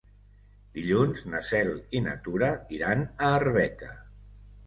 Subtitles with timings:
[0.77, 1.69] Dilluns na Cel
[1.99, 3.93] i na Tura iran a Arbeca.